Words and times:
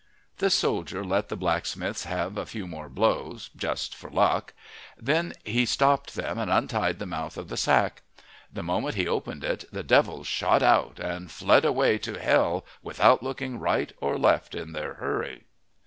The 0.39 0.49
soldier 0.49 1.03
let 1.05 1.29
the 1.29 1.35
blacksmiths 1.37 2.07
give 2.07 2.35
a 2.35 2.47
few 2.47 2.65
more 2.65 2.89
blows, 2.89 3.51
just 3.55 3.93
for 3.95 4.09
luck. 4.09 4.55
Then 4.97 5.33
he 5.43 5.63
stopped 5.63 6.15
them, 6.15 6.39
and 6.39 6.49
untied 6.51 6.97
the 6.97 7.05
mouth 7.05 7.37
of 7.37 7.49
the 7.49 7.55
sack. 7.55 8.01
The 8.51 8.63
moment 8.63 8.95
he 8.95 9.07
opened 9.07 9.43
it, 9.43 9.65
the 9.71 9.83
devils 9.83 10.25
shot 10.25 10.63
out, 10.63 10.99
and 10.99 11.29
fled 11.29 11.65
away 11.65 11.99
to 11.99 12.19
hell 12.19 12.65
without 12.81 13.21
looking 13.21 13.59
right 13.59 13.93
or 14.01 14.17
left 14.17 14.55
in 14.55 14.71
their 14.71 14.95
hurry. 14.95 15.43